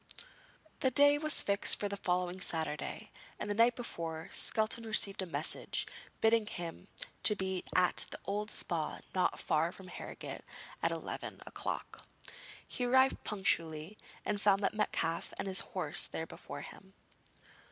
[0.79, 5.27] The day was fixed for the following Saturday, and the night before, Skelton received a
[5.27, 5.85] message
[6.21, 6.87] bidding him
[7.21, 10.41] to be at the old Spa not far from Harrogate
[10.81, 12.03] at eleven o'clock.
[12.67, 13.95] He arrived punctually,
[14.25, 16.95] but found Metcalfe and his horse there before him.